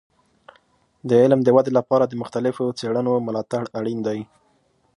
[1.07, 4.19] د علم د ودې لپاره د مختلفو څیړنو ملاتړ اړین دی.